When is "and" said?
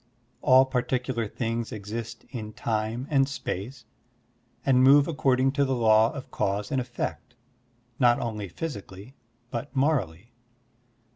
3.11-3.29, 4.65-4.81, 6.71-6.81